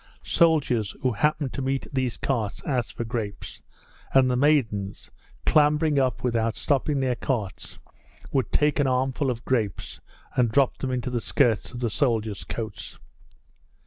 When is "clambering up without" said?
5.45-6.57